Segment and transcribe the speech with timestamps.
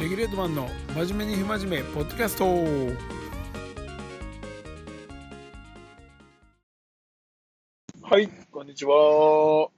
[0.00, 2.44] レギュレートマンの真面目に不真面目ポッドキャスト。
[8.02, 9.68] はいこんにちは。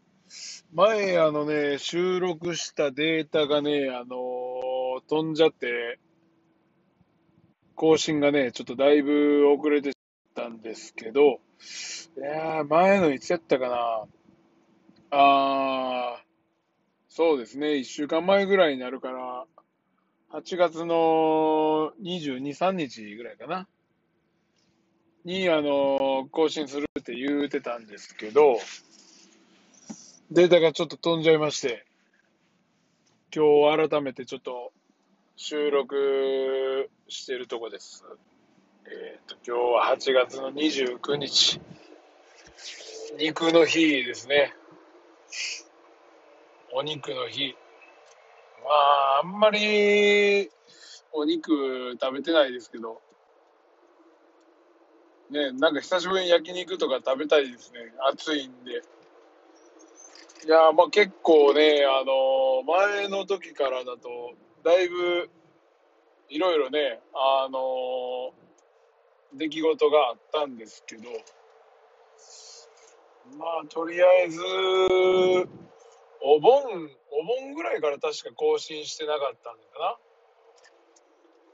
[0.72, 5.98] 前あのね収録したデータがねあの飛んじゃって
[7.74, 9.92] 更新がねちょっとだいぶ遅れて
[10.34, 14.06] たんですけどいや前のいつやったかな。
[15.10, 16.26] あー
[17.10, 19.44] そうですね1週間前ぐらいになるから
[20.32, 23.68] 8月の22、3日ぐらいかな。
[25.24, 28.58] に、あの、更新するって言うてたんですけど、
[30.30, 31.84] データがちょっと飛んじゃいまして、
[33.34, 34.72] 今日改めてちょっと
[35.36, 38.04] 収録してるとこです。
[38.86, 41.60] えっ、ー、と、今日は8月の29日、
[43.18, 44.54] 肉の日ですね。
[46.72, 47.54] お肉の日。
[48.66, 50.50] まあ、あんまり
[51.12, 53.00] お肉食べてないですけど、
[55.30, 57.78] ね、なんか久しぶりに焼肉とか食べたいですね。
[58.10, 58.82] 暑いんで。
[60.46, 65.30] いやまあ結構ね、あの前の時からだと、だいぶ、
[66.28, 68.32] いろいろね、あの
[69.34, 71.02] 出来事があったんですけど、
[73.38, 74.40] まあ、とりあえず、
[76.22, 76.62] お盆、
[77.10, 79.98] お盆ぐらいから確か更新してなかったんだか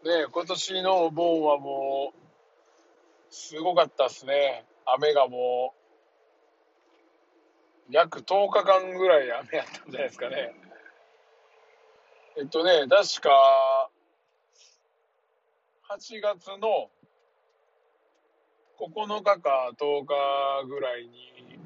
[0.04, 0.18] な。
[0.18, 4.64] ね今年のお盆はもう、すごかったっすね。
[4.84, 5.74] 雨がも
[7.88, 10.54] う、約10日間ぐらい雨やったんじゃないですかね。
[12.38, 13.90] えっとね、確か、
[15.90, 16.90] 8月の
[18.80, 21.61] 9日か10日ぐらいに、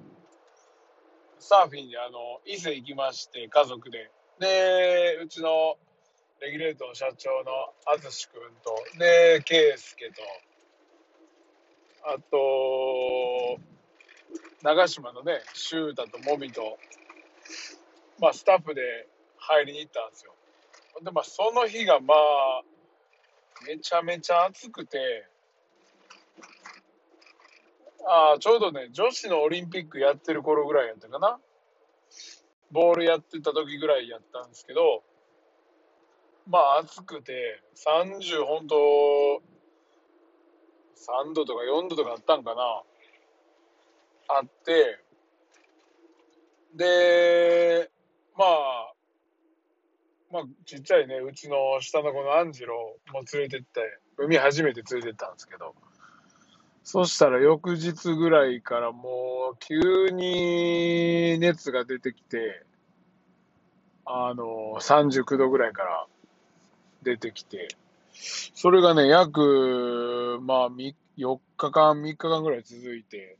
[1.39, 4.11] サーフィンであの、伊勢行きまして、家族で。
[4.39, 5.77] で、うちの
[6.41, 10.23] レギュレートの社長の淳君と、で、圭介と、
[12.05, 13.59] あと、
[14.63, 16.79] 長島のね、修太ともみと、
[18.21, 19.09] まあ、スタッフで
[19.39, 20.35] 入りに行ったんですよ。
[21.03, 22.63] で、まあ、その日がまあ、
[23.67, 25.27] めちゃめちゃ暑くて、
[28.09, 31.41] ああ、ちょうどね、女子のオリンピックやってる頃ぐらいやったかな。
[32.71, 35.03] ボールやってた時ぐらいやったんですけど、
[36.47, 38.77] まあ暑くて、30本当、
[40.97, 42.83] 3度とか4度とかあったんかな。
[44.29, 45.01] あって、
[46.75, 47.91] で、
[48.37, 48.93] まあ、
[50.31, 55.75] まあ、ちっちゃいね、うちの下の子のアンジロも連れてって、海初めて連れてったんですけど、
[56.89, 62.65] そしたら翌日ぐらいからもう急に熱が出てきて、
[64.05, 66.07] あの、39度ぐらいから
[67.03, 67.67] 出てきて、
[68.13, 70.95] それがね、約、まあ、4
[71.57, 73.37] 日間、3日間ぐらい続いて、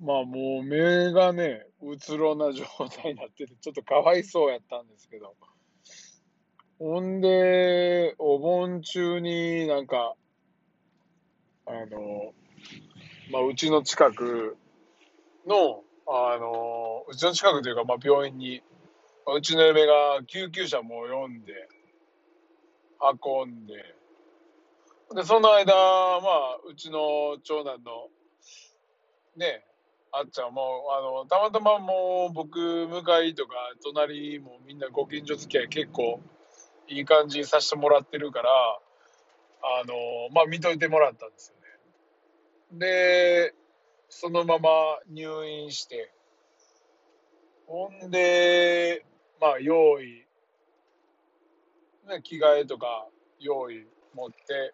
[0.00, 2.64] まあもう目がね、うつろな状
[3.00, 5.36] 態になってて、ちょっとかわいそうやったんですけど、
[6.80, 10.16] ほんで、お盆中になんか、
[11.66, 12.32] あの、
[13.30, 14.56] まあ、うちの近く
[15.46, 18.62] の、あの、うちの近くというか、まあ、病院に、
[19.34, 21.68] うちの嫁が救急車も呼んで、
[23.24, 23.74] 運んで、
[25.14, 28.08] で、その間、まあ、うちの長男の、
[29.36, 29.64] ね、
[30.12, 36.20] あっちゃんも、あの、たまたまもう僕、向かいとか、隣もみんなご近所付き合い結構
[36.88, 38.50] いい感じにさせてもらってるから、
[39.62, 39.94] あの、
[40.32, 41.55] まあ、見といてもらったんですよ。
[42.78, 43.54] で、
[44.08, 44.70] そのまま
[45.08, 46.12] 入院して、
[47.66, 49.04] ほんで、
[49.40, 50.24] まあ、用意、
[52.08, 53.08] ね、着替えとか
[53.40, 54.72] 用意持って、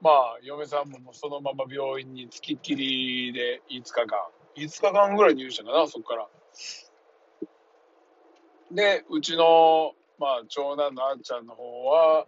[0.00, 4.18] まあ、嫁さんもそのまま病院につきっきりで5日間、
[4.56, 6.28] 5日間ぐらい入院したかな、そこから。
[8.70, 12.26] で、うちの、まあ、長男のあっちゃんの方は、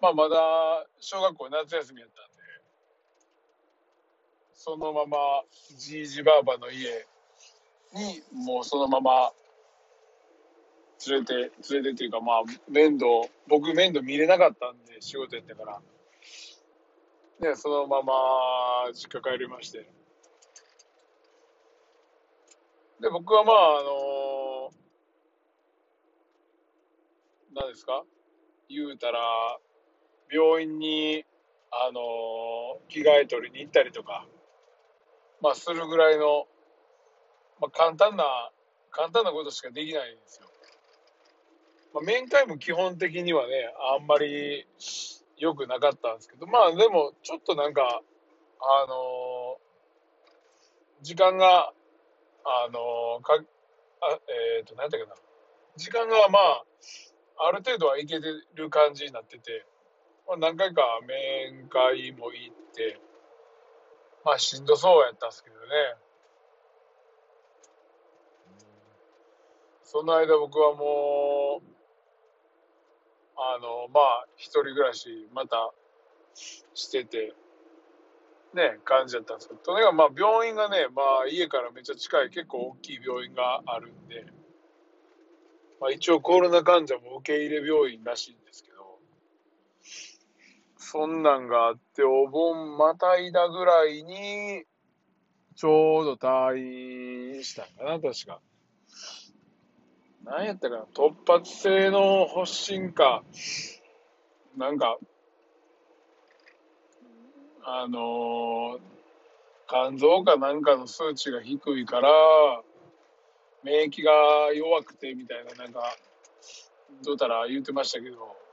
[0.00, 2.33] まあ、まだ小学校夏休みやったん、
[4.66, 5.18] そのまま
[5.76, 7.06] じいじばあばの家
[7.92, 9.30] に、もうそのまま
[11.06, 13.06] 連れて、連れてっていうか、まあ、面倒、
[13.46, 15.82] 僕面倒見れなかったんで、仕事やってから。
[17.40, 18.14] で、そのまま
[18.94, 19.80] 実家帰りまして。
[23.00, 24.70] で、僕はまあ、あの、
[27.54, 28.02] 何ですか？
[28.70, 29.20] 言うたら、
[30.32, 31.22] 病院に、
[31.70, 34.26] あの、着替え取りに行ったりとか、
[35.44, 36.46] まあ、するぐらいの、
[37.60, 38.24] まあ、簡単な、
[38.90, 40.46] 簡単なことしかできないんですよ。
[41.92, 44.66] まあ、面会も基本的にはね、あんまり
[45.36, 47.82] 良くなかったんですけど、まあでも、ちょっとなんか、
[48.58, 51.74] あのー、時間が、
[52.46, 53.34] あのー、か、
[54.00, 54.18] あ
[54.56, 55.14] えっ、ー、と、何だっけな。
[55.76, 56.64] 時間がまあ、
[57.48, 59.66] ある程度はいけてる感じになってて、
[60.26, 62.98] まあ、何回か面会も行って、
[64.24, 65.60] まあしんどそうやったんですけどね。
[69.94, 71.74] その間僕はもう、
[73.36, 75.72] あの、まあ、一人暮らし、また、
[76.34, 77.32] してて、
[78.54, 84.26] ね、感じだったんですけど、とにかくまあ、病院がね、まあ、家からめっちゃ近い、結構大きい病院があるんで、
[85.80, 88.73] まあ、一応コロナ患者も受け入れ病院らしいんですけど、
[90.94, 94.62] そんなんがあって、お盆またいだぐらいに、
[95.56, 98.40] ちょうど退院したんかな、確か。
[100.22, 103.24] 何やったかな、突発性の発疹か、
[104.56, 104.96] なんか、
[107.64, 108.80] あのー、
[109.66, 112.08] 肝臓かなんかの数値が低いから、
[113.64, 114.12] 免疫が
[114.54, 115.82] 弱くてみたいな、なんか、
[117.02, 118.43] どうたら言うてましたけど、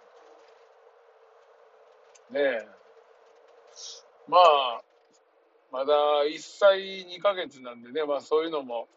[2.31, 2.68] ねえ。
[4.28, 4.81] まあ、
[5.72, 5.94] まだ
[6.25, 8.88] 1歳2ヶ月なんでね、まあそういうのも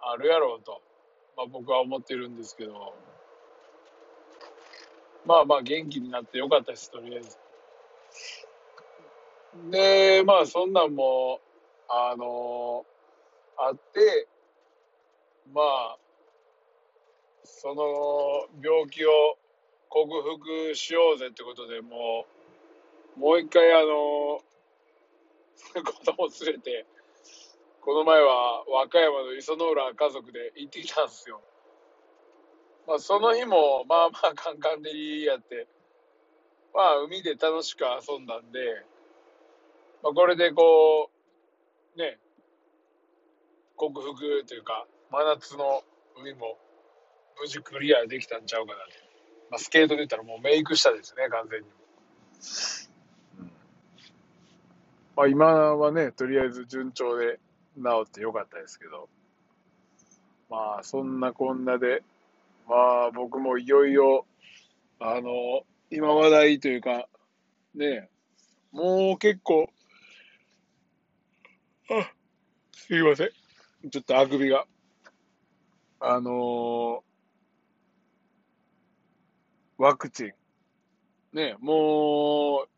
[0.00, 0.80] あるやろうと。
[1.36, 2.94] まあ、僕は思ってるんですけど、
[5.24, 7.38] まあまあ元気になってよかったです、とりあえず。
[9.70, 11.40] で、まあそんなんも、
[11.88, 12.84] あの
[13.56, 14.28] あって、
[15.52, 15.98] まあ、
[17.44, 17.84] その
[18.62, 19.38] 病気を
[19.88, 22.26] 克服しようぜってことでも
[23.16, 24.40] う、もう一回あの、
[25.82, 26.86] 子供連れて、
[27.80, 31.40] この前は和歌山の磯の浦家族で行ってきたんですよ。
[32.86, 35.66] まあ、その日も、まあまあカンカンでいいやって、
[36.72, 38.60] まあ海で楽しく遊んだんで、
[40.02, 41.10] まあこれでこ
[41.96, 42.18] う、ね、
[43.76, 45.82] 克服というか、真夏の
[46.16, 46.58] 海も
[47.40, 49.07] 無事クリアできたんちゃうかなと。
[49.50, 51.66] まあスケートで言ったらもうメイクしたですね、完全に。
[55.16, 55.46] まあ今
[55.76, 57.40] はね、とりあえず順調で、
[57.82, 59.08] 治ってよかったですけど、
[60.50, 62.02] まあ、そんなこんなで、
[62.68, 64.26] まあ、僕もいよいよ、
[64.98, 67.08] あの、今話題というか、
[67.74, 68.08] ね、
[68.72, 69.70] もう結構、
[71.90, 72.10] あ、
[72.72, 73.90] すいません。
[73.90, 74.66] ちょっとあくびが。
[76.00, 77.00] あのー、
[79.78, 80.32] ワクチン。
[81.32, 82.68] ね、もう、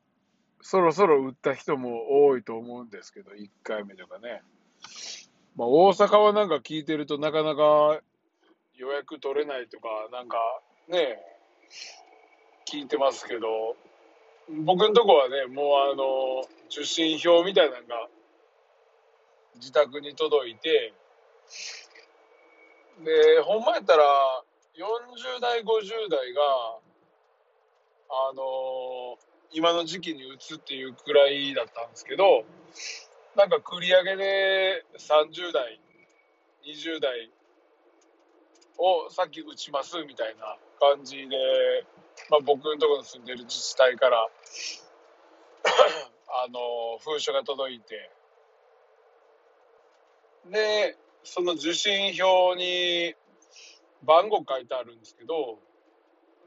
[0.60, 4.42] そろそろ打った人も多いと思うんですけど、1回目とかね。
[5.56, 8.00] まあ、大阪はなんか聞いてるとなかなか
[8.74, 10.36] 予約取れないとか、なんか
[10.88, 11.18] ね、
[12.70, 13.76] 聞いてますけど、
[14.64, 18.08] 僕のとこはね、もうあの、受信票みたいなのが
[19.56, 20.92] 自宅に届いて、
[23.04, 24.04] で、ほんまやったら、
[24.76, 26.78] 40代、50代が、
[28.10, 29.16] あの
[29.52, 32.44] 今の時期に打つっていうくらいだったんですけど、
[33.36, 35.80] なんか繰り上げで30代、
[36.66, 37.30] 20代
[38.78, 41.36] をさっき打ちますみたいな感じで、
[42.30, 44.28] まあ、僕のところに住んでる自治体から
[46.28, 48.10] あの、封書が届いて、
[50.46, 53.14] で、その受信票に
[54.02, 55.58] 番号書いてあるんですけど、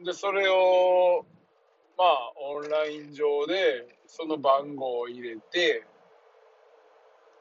[0.04, 1.26] で、それを、
[1.98, 5.86] まあ、オンライン上で、その番号を入れて、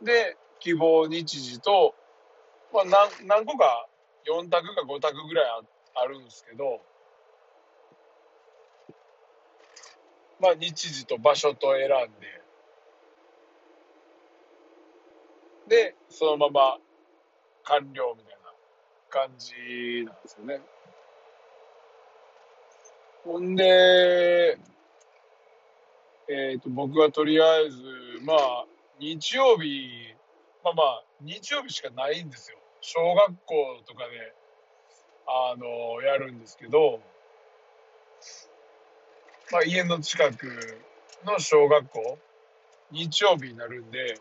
[0.03, 1.95] で、希望日時と、
[2.73, 3.89] まあ、何何個か、
[4.27, 5.45] 4択か5択ぐらい
[5.95, 6.81] ああるんですけど、
[10.41, 12.43] まあ、日時と場所と選んで、
[15.69, 16.79] で、そのまま
[17.65, 18.53] 完了みたいな
[19.09, 20.61] 感じなんですよね。
[23.25, 24.59] ほんで、
[26.29, 27.79] えっ、ー、と、僕はとりあえず、
[28.25, 28.67] まあ、
[28.99, 30.15] 日曜日、
[30.65, 32.59] まあまあ、日曜日しかないんですよ。
[32.81, 34.35] 小学校とかで、
[35.27, 37.01] あの、やるんですけど、
[39.53, 40.47] まあ家の近く
[41.25, 42.19] の小学校、
[42.91, 44.19] 日曜日になるんで、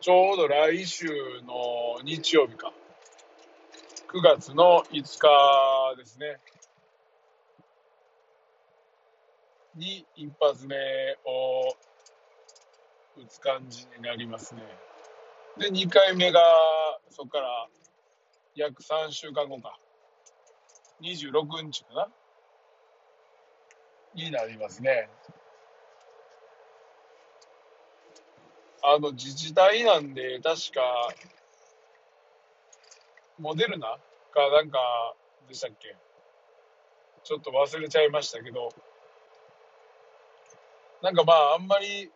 [0.00, 1.06] ちょうど来週
[1.46, 2.72] の日曜日か。
[4.08, 6.38] 9月の5日ですね。
[9.74, 10.76] に一発目
[11.24, 11.74] を
[13.16, 14.62] 打つ感じになりますね。
[15.56, 16.40] で、2回目が、
[17.10, 17.68] そこから
[18.54, 19.78] 約3週間後か、
[21.00, 22.06] 26日かな
[24.14, 25.10] になりますね。
[28.82, 30.82] あの、自治体なんで、確か、
[33.38, 33.96] モデルナ
[34.30, 34.78] かなんか
[35.46, 35.96] でしたっけ
[37.22, 38.74] ちょっと忘れちゃいましたけど、
[41.02, 42.10] なんかまあ、あんまり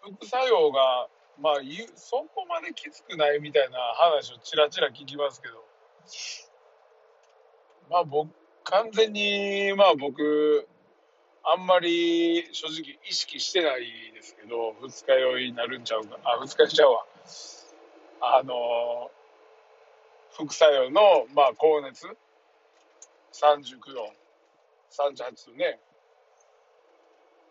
[0.00, 1.08] 副作用が、
[1.40, 1.54] まあ、
[1.96, 5.54] そこまできつくないみたいな話をちらちら聞きますけど、
[7.90, 8.30] まあ僕、
[8.64, 10.68] 完全に、まあ僕、
[11.44, 17.06] あんまり正直意識してないですけど、二日酔いになるんちゃうか、あ、二日酔いちゃうわ。
[18.20, 19.10] あの、
[20.32, 22.06] 副作用の、まあ高熱、
[23.32, 24.12] 39度、
[24.90, 25.78] 38度ね、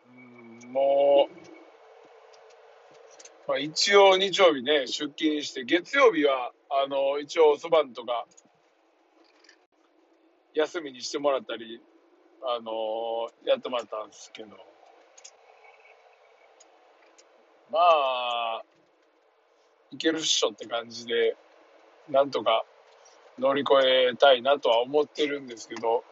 [0.09, 0.34] うん、
[0.75, 1.35] もう、
[3.47, 8.25] まあ、一応日曜日ね、出勤して、月曜日は、あの、一応そばんとか、
[10.53, 11.81] 休みにしてもらったり、
[12.47, 14.49] あのやってもらったんですけど、
[17.71, 18.63] まあ、
[19.91, 21.37] いけるっしょって感じで、
[22.09, 22.65] なんとか
[23.39, 26.03] 乗り越えたいなとは思ってるんですけど、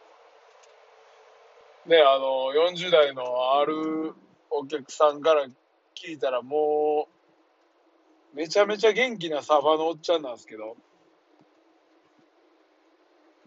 [1.86, 4.14] ね、あの、40代のある
[4.56, 5.46] お客さんから
[5.94, 7.08] 聞いたらも
[8.32, 10.76] う、めちゃめちゃ元気なサバのおっちゃんなんですけど、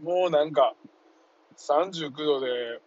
[0.02, 0.76] もうなんか、
[1.58, 2.82] 39度で、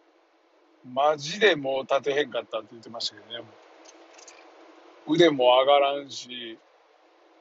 [0.85, 3.45] マジでもう立てへんかったって言ってましたけどね。
[5.07, 6.57] 腕も上がらんし、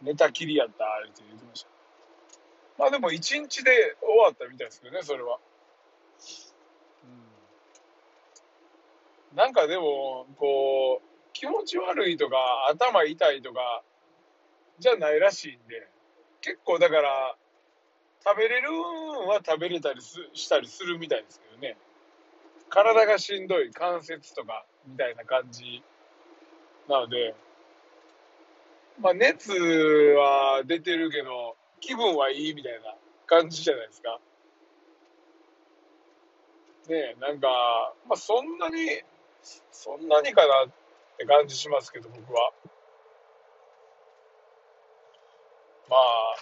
[0.02, 1.68] 寝たきりやった、って言ってました。
[2.78, 5.38] まあでも1日で終わったみたいですけどね、それは。
[9.34, 12.36] なんかでも、こう、気持ち悪いとか、
[12.70, 13.82] 頭痛いとか、
[14.78, 15.86] じゃないらしいんで、
[16.40, 17.36] 結構だから、
[18.24, 21.76] 食べれるんは食べれたりすしたりするみたいですけどね。
[22.68, 25.82] 体がしんどい関節とかみたいな感じ
[26.88, 27.34] なので、
[29.00, 32.94] まあ熱は出てるけど、気分はいいみたいな
[33.26, 34.20] 感じじゃないですか。
[36.88, 39.02] ねえ、なんか、まあそんなに、
[39.70, 40.72] そんなにかなっ
[41.18, 42.52] て感じしますけど、僕は。
[45.88, 46.36] まあ、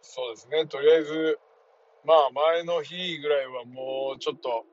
[0.00, 0.66] そうですね。
[0.66, 1.38] とりあえず、
[2.04, 4.64] まあ前の日ぐらいはもうちょっと、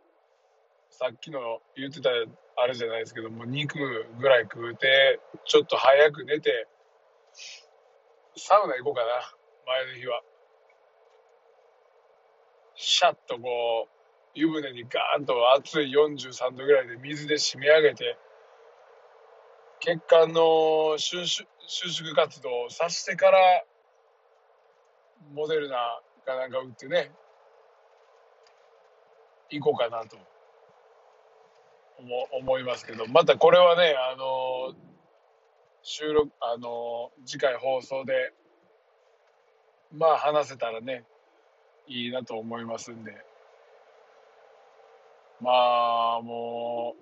[0.90, 2.10] さっきの言ってた
[2.58, 3.78] あれじゃないですけども、肉
[4.20, 6.68] ぐらい食うて、ちょっと早く寝て、
[8.38, 9.08] サウナ行こうかな。
[9.66, 10.22] 前の日は。
[12.76, 14.01] シャッとこう、
[14.34, 18.18] 湯船にガーンと熱い43度ぐらいで水で締め上げて、
[19.80, 23.40] 血管の収縮活動をさしてから
[25.34, 27.12] モデルナかなんか打ってね、
[29.50, 30.18] 行こうかなと
[32.00, 34.74] 思思いますけど、またこれはね、あの、
[35.84, 38.34] 収録、あの、次回放送で、
[39.94, 41.06] まあ話せたらね、
[41.88, 43.14] いいなと思いますんで、
[45.42, 46.96] まあも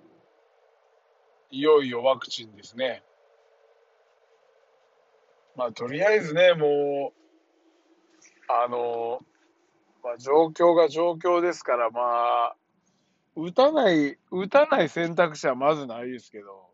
[1.52, 3.02] う、いよいよワクチンですね。
[5.56, 7.20] まあとりあえずね、もう、
[8.48, 9.20] あの、
[10.02, 12.56] まあ、状況が状況ですから、まあ、
[13.36, 16.70] 打たない、打たない選択肢はまずないですけど、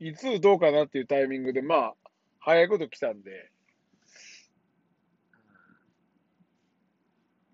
[0.00, 1.94] いつ打とうかなっていうタイミングで、まあ、
[2.40, 3.50] 早いこと来たんで、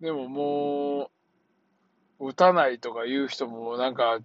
[0.00, 1.17] でももう、
[2.20, 4.18] 打たないとか言う人もなんか、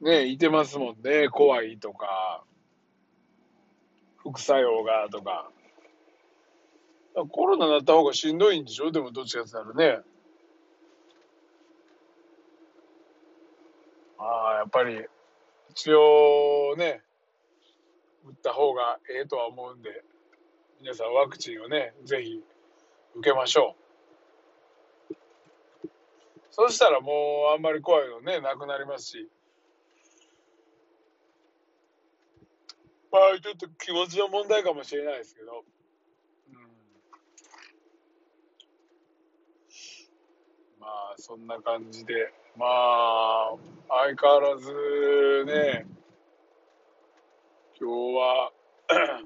[0.00, 1.28] ね、いてますもんね。
[1.28, 2.42] 怖いとか、
[4.18, 5.50] 副作用がとか。
[7.30, 8.92] コロナになった方がしんどいんでしょ？
[8.92, 10.02] でもどっちかって言ったらね。
[14.18, 15.04] ああ、やっぱり、
[15.70, 17.02] 一応ね、
[18.24, 20.04] 打った方がええとは思うんで、
[20.80, 22.40] 皆さんワクチンをね、ぜひ
[23.16, 23.79] 受けましょう。
[26.50, 29.28] そしたらもうあんまり怖いのね、なくなりますし。
[33.12, 35.64] まあちょっと気持ちの問題かもしれないですけど。
[40.80, 43.54] まあ、そんな感じで、まあ、
[43.88, 45.86] 相変わらずね、
[47.78, 48.52] 今日は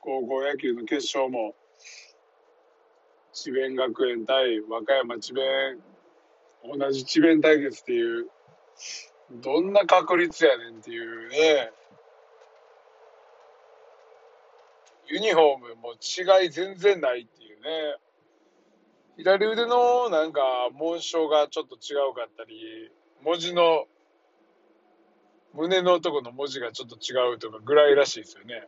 [0.00, 1.54] 高校野球の決勝も、
[3.32, 5.82] 智弁学園対和歌山智弁、
[6.72, 8.28] 同じ智弁対決っていう、
[9.30, 11.70] どんな確率やねんっていうね、
[15.08, 17.96] ユニフォームも違い全然ないっていうね、
[19.18, 20.40] 左腕のなんか
[20.72, 22.90] 紋章がちょっと違うかったり、
[23.22, 23.86] 文字の、
[25.54, 28.66] 胸のとこの文字がちょっと違うとかぐらいらしいですよね。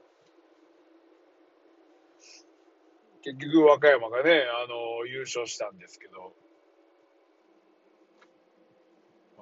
[3.22, 6.32] 結局和歌山がね、あの、優勝したんですけど、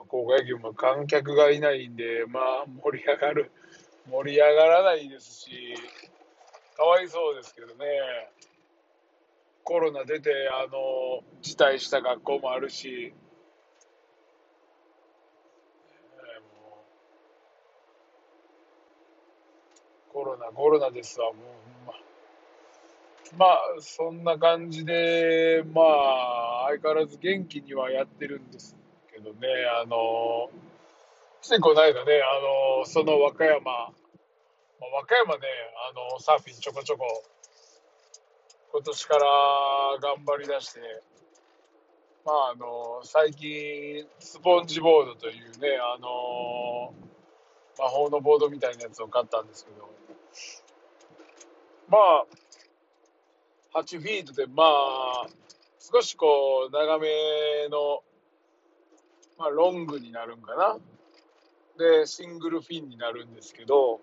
[0.09, 3.50] 高校野球も観客がいないんで、まあ盛り上がる、
[4.11, 5.75] 盛り上がらないですし、
[6.76, 7.87] かわいそうですけどね。
[9.65, 13.12] コロナ出て、あの、辞退した学校もあるし、
[20.12, 21.45] コロナ、コロナですわ、もう
[21.85, 21.93] ほんま。
[23.37, 28.76] まあ、そんな感じで、まあ、相変わらず元気にはやってるんです
[29.17, 29.49] けどね、
[29.81, 30.51] あの、
[31.41, 33.91] ついこの間ね、あの、その和歌山、まあ、
[34.97, 35.49] 和歌山ね、
[35.91, 37.25] あの、サーフィンちょこちょこ
[38.73, 39.25] 今年から
[40.03, 40.81] 頑張りだして、
[42.27, 46.93] まあ、あの、最近、スポンジボードというね、あの、
[47.79, 49.89] 魔法のボードみたいなやつを買ったんですけど、
[51.89, 51.99] ま
[53.73, 55.27] あ、8フィートで、まあ、
[55.79, 58.03] 少しこう、長めの、
[59.38, 60.78] まあ、ロングになるんかな。
[61.78, 64.00] で、シングルフィンになるんですけど、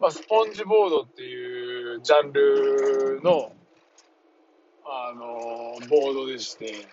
[0.00, 3.52] まあ、スポンジボードっていうジャンルの、
[4.84, 6.86] あのボードでして、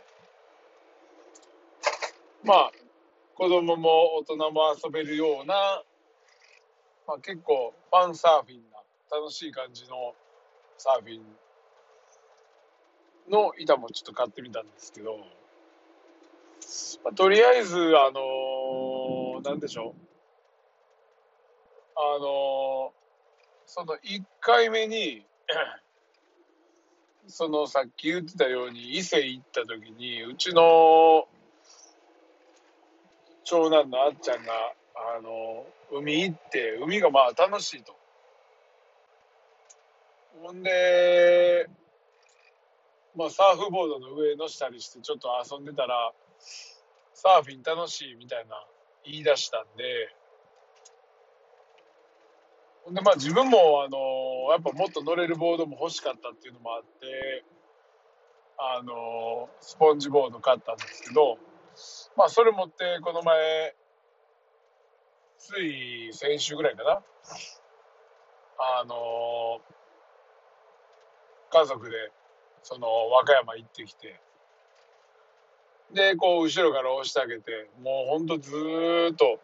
[2.43, 2.71] まあ、
[3.35, 5.83] 子供も大人も遊べるような、
[7.07, 8.77] まあ、結構ファンサーフィンな
[9.11, 10.13] 楽しい感じの
[10.77, 11.23] サーフィン
[13.31, 15.17] の板もちょっと買ってみたんですけど、
[17.03, 20.11] まあ、とりあえず、あのー、なんでしょう。
[21.95, 23.01] あのー、
[23.65, 25.25] その1回目に
[27.27, 31.27] そのさっき言ってたように伊勢行った時にうちの
[33.43, 34.53] 長男のあっちゃんが
[34.95, 37.95] あの海行って海がまあ楽しいと。
[40.41, 41.69] ほんで
[43.15, 46.13] まあサーフボードの上乗したりしてちょっと遊んでたら
[47.13, 48.55] サーフィン楽しいみたいな
[49.05, 50.15] 言い出したんで
[52.83, 57.43] ほんでまあ自分もあのやっぱもっと乗れるボードも欲しかったっていうのもあって
[58.57, 61.37] あのスポンジボード買ったんですけど
[62.15, 63.75] まあそれ持ってこの前
[65.37, 67.01] つい先週ぐらいかな
[68.59, 69.59] あの
[71.51, 72.11] 家族で
[72.63, 74.19] その和歌山行ってきて
[75.93, 79.39] でこう後ろから押してあげてもうほんとずーっと。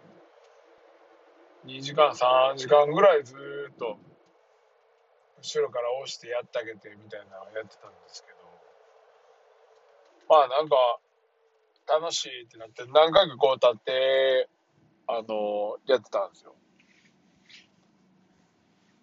[1.66, 3.36] 2時間3時間ぐらいず
[3.72, 3.98] っと。
[5.42, 8.38] 後ろから押してやってあげてみたいなのやってたんですけど。
[10.30, 10.76] まあなんか
[11.88, 14.50] 楽しいってなって何回かこう立って
[15.08, 16.56] あのやってたんですよ。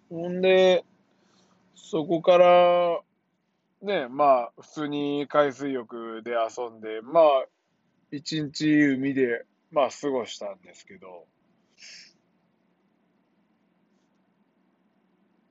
[0.09, 0.83] ほんで
[1.75, 3.01] そこから
[3.81, 7.45] ねまあ普通に海水浴で遊んでまあ
[8.11, 11.25] 一日海でまあ過ごしたんですけど。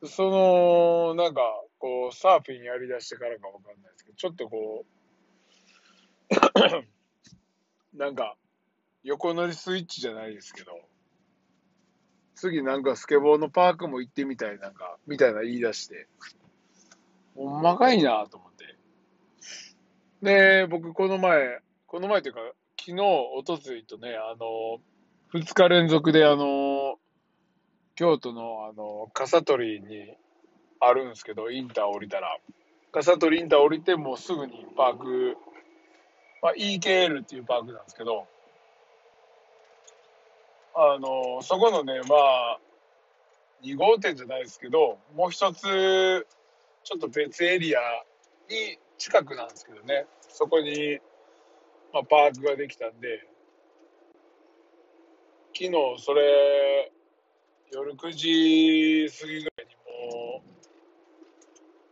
[0.07, 1.41] その、なんか、
[1.79, 4.85] こう、サーフィンやりだしてからかわかんないですけど、ちょっとこ
[7.95, 8.37] う、 なんか、
[9.03, 10.79] 横乗りスイッチじゃないですけど、
[12.35, 16.09] 次なんかスケボーのパークも行ってみたい、なんか、みたいな言い出して、
[17.35, 18.77] ほんまかいなと思って。
[20.23, 22.41] で、僕この前、この前というか、
[22.79, 24.81] 昨日、おとついとね、あの、
[25.33, 26.99] 二日連続であの、
[27.97, 30.17] 京都のあの、笠取に
[30.81, 32.39] あるんですけど、インター降りたら、
[32.93, 35.37] 笠取インター降りてもうすぐにパーク、
[36.43, 38.27] まあ、EKL っていうパークなんですけど、
[40.77, 42.59] あの、そこのね、まあ、
[43.63, 46.27] 2号店じゃないですけど、もう一つ、
[46.85, 47.81] ちょっと別エリア
[48.49, 51.01] に近くなんですけどね、そこに、
[51.93, 53.27] まあ、パークができたんで、
[55.55, 56.93] 昨日それ、
[57.73, 59.77] 夜9時過ぎぐらいに
[60.13, 60.51] もう、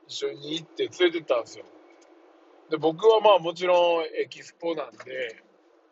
[0.09, 1.65] 一緒に行って連れてったんですよ。
[2.71, 5.43] で、僕はまあもちろんエキスポなんで、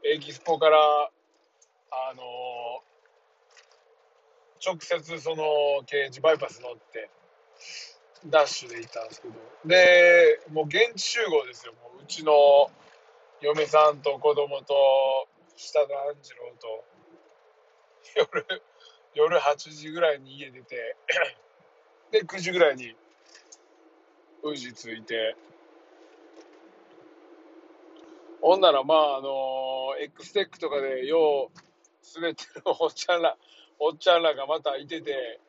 [0.05, 0.79] エキスポから、
[1.93, 2.23] あの
[4.65, 5.45] 直接その
[5.87, 7.11] 刑事バイパス乗って、
[8.27, 11.73] ダッシュで行ったんですけど、で、もう現地集合ですよ。
[11.75, 12.33] もううちの
[13.41, 14.75] 嫁さんと子供と、
[15.57, 16.85] 下のアンジローと、
[18.17, 18.63] 夜、
[19.15, 20.97] 夜8時ぐらいに家出て
[22.11, 22.95] で、9時ぐらいに
[24.43, 25.37] 宇治着いて、
[28.43, 33.37] ほんなら、まあ、あの、X テックとかでよう滑ってるおっちゃんら、
[33.79, 35.41] おっちゃんらがまたいてて、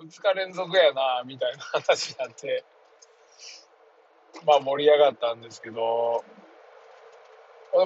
[0.00, 2.64] 2日連続やな、みたいな話になって、
[4.46, 6.24] まあ盛り上がったんですけど、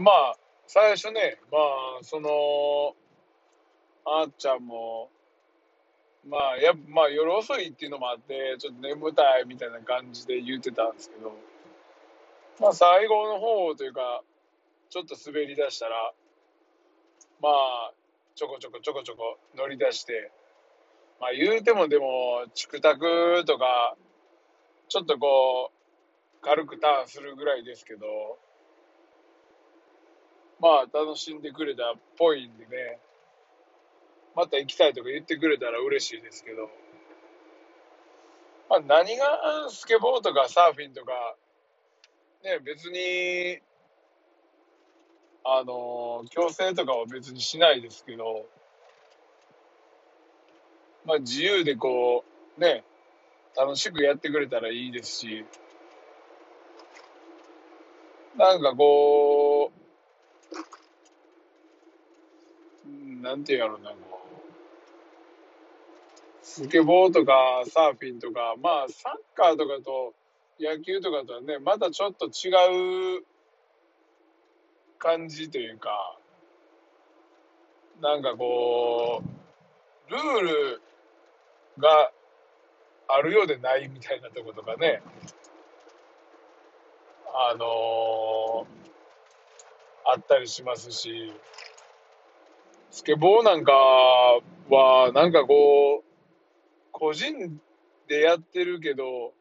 [0.00, 1.58] まあ、最初ね、ま
[2.00, 2.96] あ、その、
[4.06, 5.10] あっちゃんも、
[6.26, 11.32] まあ、やまあ、夜遅いっていうのもあって、ちょっと眠たいみたいな感じで言ってたんですけど、
[12.60, 14.22] まあ、最後の方というか、
[14.88, 16.14] ちょっと滑り出したら、
[17.42, 17.92] まあ、
[18.34, 20.32] ちょこちょこちょこちょこ乗り出して、
[21.20, 23.96] まあ、言うてもでも、チクタクとか、
[24.88, 28.06] ちょっとこう、軽くターンするぐらいですけど、
[30.60, 32.98] まあ、楽しんでくれたっぽいんでね、
[34.34, 36.68] また行きたいとか言ってくれたら嬉しいですけど、
[38.68, 41.12] まあ、何がスケボーとかサーフィンとか、
[42.42, 43.60] ね、別に、
[45.44, 48.46] あの、強制とかは別にしないですけど、
[51.04, 52.24] まあ、自由でこ
[52.56, 52.84] う、ね、
[53.56, 55.44] 楽しくやってくれたらいいですし、
[58.36, 59.74] なんかこう、
[63.22, 63.98] なんていうやろうな、こう、
[66.42, 70.14] スケボーとかサーフィンとか、まあサッカーとかと
[70.60, 73.24] 野球とかとはね、またちょっと違う
[74.98, 76.18] 感じというか、
[78.00, 79.22] なんかこ
[80.08, 80.82] う、ルール
[81.78, 82.12] が
[83.08, 85.02] あるようでないみたいなとことかね、
[87.34, 91.32] あのー、あったりしますし、
[92.90, 96.04] スケボーなんかは、なんかこう、
[96.92, 97.60] 個人
[98.06, 99.32] でやってるけど、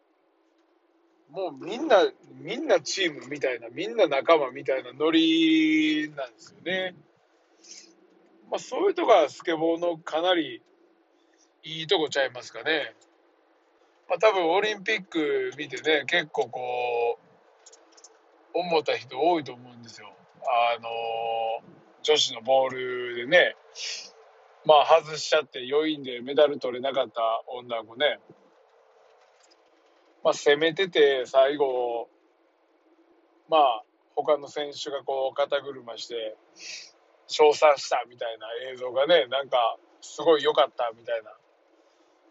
[1.29, 6.95] もうみんな、みんなチームみたいな、みんな仲間みたいなノリなんですよね。
[8.49, 10.61] まあそういうとこはスケボーのかなり
[11.63, 12.93] いいとこちゃいますかね。
[14.09, 17.17] まあ多分オリンピック見てね、結構こ
[18.53, 20.13] う、思った人多いと思うんですよ。
[20.41, 20.89] あの
[22.03, 23.55] 女子のボールでね、
[24.65, 28.19] まあ外しちゃって余韻でメダル取れなかった女の子ね。
[30.21, 32.09] まあ攻めてて最後、
[33.49, 33.83] まあ
[34.15, 36.35] 他の選手がこう肩車して
[37.27, 41.31] 称賛したみたいな映像がね、なんかすごい良かったみたいな。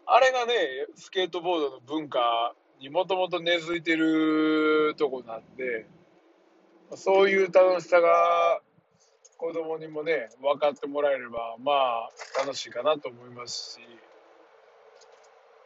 [0.05, 0.53] あれがね、
[0.95, 5.85] スケートボードの文化にもともと根付いてるとこなんで、
[6.95, 8.61] そういう楽しさが
[9.37, 13.79] 子供にもね、分かってもらえれば、まあ、楽しいかなと思いますし、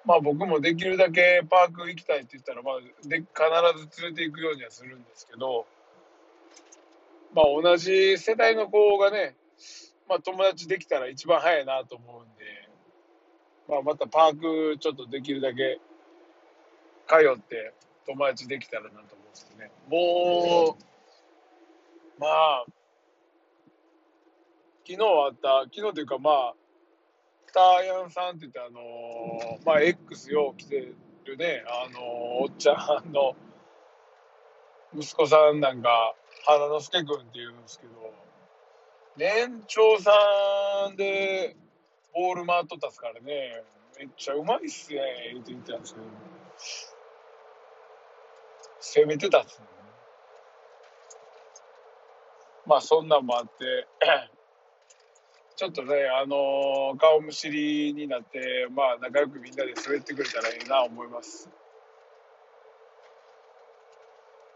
[0.06, 2.76] まあ僕もできるだけパーク行きたいって言ったら、まあ、
[3.08, 5.66] で必ず連れて行くようにはするんですけど、
[7.36, 9.36] まあ同じ世代の子がね、
[10.08, 12.67] まあ友達できたら一番早いなと思うんで、
[13.68, 14.40] まあまたパー
[14.74, 15.80] クちょっとできるだけ
[17.08, 17.74] 通って
[18.06, 19.72] 友達できたらなと思うんですけどね。
[19.90, 22.66] もう、まあ、
[24.86, 26.54] 昨日あった、昨日というかまあ、
[27.58, 30.94] ターヤンさんって言ってあのー、まあ X よう来て
[31.26, 32.04] るね、あのー、
[32.44, 33.36] おっちゃんの
[34.96, 36.14] 息子さんなんか、
[36.46, 38.14] 花之助君っていうんですけど、
[39.18, 40.12] 年長さ
[40.94, 41.56] んで
[42.18, 43.62] ボール回っとったっすからね、
[44.00, 45.00] めっちゃうまいっすね、
[45.34, 46.06] 言って言ってたんですけど、
[48.80, 49.68] 攻めてたっすね。
[52.66, 53.88] まあそんなんもあって、
[55.56, 61.50] ちょっとね、あのー、顔見知りになって、まあ、仲良くみんなで滑ってくれたらいいな思います。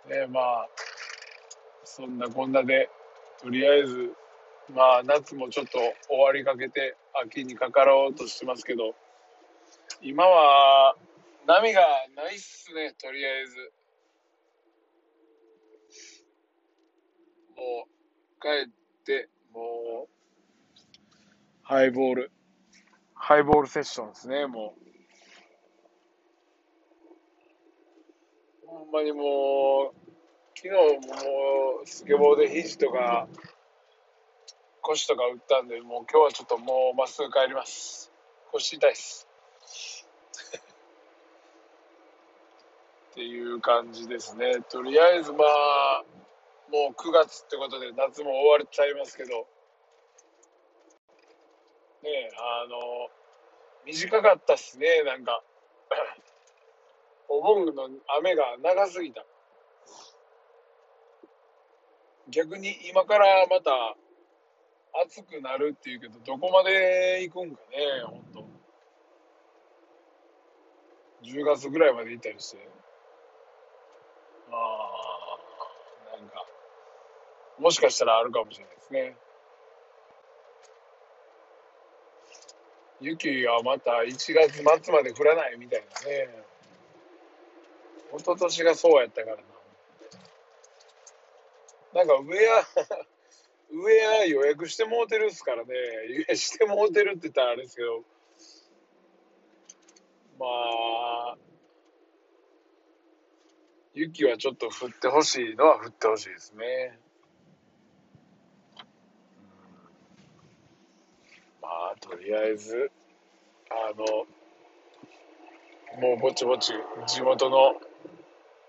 [0.08, 0.70] ね、まあ、
[1.84, 2.90] そんなこんなで、
[3.40, 4.16] とりあえず、
[4.70, 6.96] まあ、夏もちょっと終わりかけて、
[7.26, 8.96] 秋にかかろうとしてますけど、
[10.02, 10.96] 今は、
[11.46, 11.82] 波が
[12.16, 13.74] ないっすね、とりあえず。
[17.58, 20.22] もう、帰って、もう、
[21.64, 22.32] ハイボール。
[23.14, 24.92] ハイボールセッションですね、もう。
[28.68, 30.02] ほんまにもう、
[30.56, 30.74] 昨日
[31.08, 33.28] もスケボーで肘とか、
[34.82, 38.12] 腰とか打ったんで、もう今日はちょっともうまっすぐ帰ります。
[38.52, 39.28] 腰痛いっす。
[43.12, 44.62] っていう感じですね。
[44.70, 46.04] とりあえずまあ、
[46.72, 49.30] もう9月ってことで夏も終わっちゃいますけど、
[52.04, 53.10] ねあの、
[53.86, 55.44] 短かったっすね、なんか。
[57.28, 57.90] お盆の
[58.20, 59.26] 雨が長すぎた。
[62.30, 63.96] 逆に今からまた
[64.94, 68.46] 暑くなるっていうけど、どこまで行くんかね、ほんと。
[71.24, 72.70] 10月ぐらいまで行ったりして。
[74.52, 74.56] あ
[76.14, 76.46] あ、なんか、
[77.60, 79.16] もしかしたらあるかもしれないですね。
[83.00, 86.44] 雪はまた1月末まで降らないみたいなね。
[88.14, 89.44] 一昨年がそうやったからな。
[91.94, 92.66] なんかウェア、
[93.72, 95.74] ウェア予約してもうてるっすからね。
[96.10, 98.04] いや、してもうてるって言ったらあれですけど。
[100.40, 101.38] まあ、
[103.94, 106.98] 雪はちょっと降ってほしいのは降ってほしいですね。
[111.62, 112.92] まあ、とりあえず、
[113.70, 114.26] あの、
[116.02, 116.74] もうぼちぼち
[117.06, 117.74] 地元の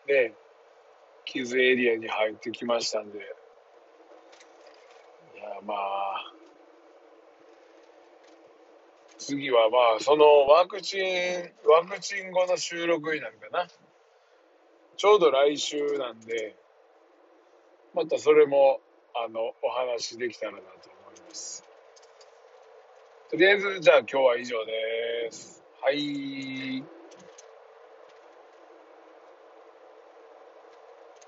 [0.07, 0.35] ね、
[1.25, 3.19] 傷エリアに入ってきましたんで、
[5.65, 6.33] まあ、
[9.19, 13.69] 次はまあ、そのワクチン、ワクチン後の収録になるかな。
[14.97, 16.57] ちょうど来週なんで、
[17.95, 18.81] またそれも、
[19.15, 21.65] あの、お話できたらなと思います。
[23.31, 25.63] とりあえず、じゃあ今日は以上です。
[25.81, 27.02] はい。